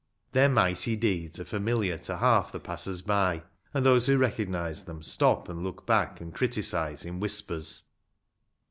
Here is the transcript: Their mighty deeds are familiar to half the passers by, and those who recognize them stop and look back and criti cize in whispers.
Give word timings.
Their 0.31 0.49
mighty 0.49 0.95
deeds 0.95 1.39
are 1.39 1.45
familiar 1.45 1.95
to 1.95 2.17
half 2.17 2.51
the 2.51 2.59
passers 2.59 3.03
by, 3.03 3.43
and 3.71 3.85
those 3.85 4.07
who 4.07 4.17
recognize 4.17 4.85
them 4.85 5.03
stop 5.03 5.47
and 5.47 5.61
look 5.63 5.85
back 5.85 6.19
and 6.19 6.33
criti 6.33 6.63
cize 6.63 7.05
in 7.05 7.19
whispers. 7.19 7.83